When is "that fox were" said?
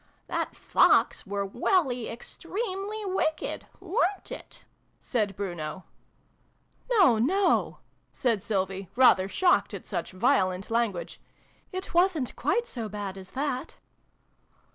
0.27-1.45